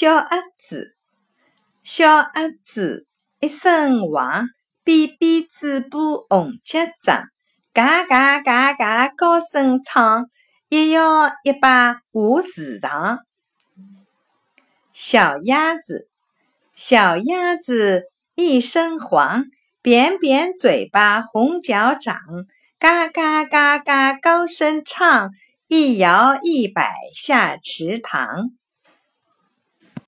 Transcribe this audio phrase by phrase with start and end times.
[0.00, 0.96] 小鸭子
[1.84, 3.04] 小鸭子
[3.38, 4.46] 一身黄
[4.82, 5.98] 扁扁嘴巴
[6.30, 7.24] 红脚掌
[7.74, 10.30] 嘎嘎嘎嘎高声唱
[10.70, 13.18] 一摇一摆下池塘
[14.94, 16.08] 小鸭子
[16.74, 18.04] 小鸭子
[18.34, 19.44] 一身黄
[19.82, 22.16] 扁扁嘴巴红脚掌
[22.78, 25.30] 嘎嘎嘎嘎高声唱
[25.68, 28.60] 一摇一摆下池塘。